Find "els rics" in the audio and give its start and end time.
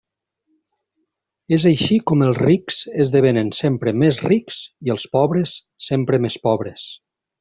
2.27-2.79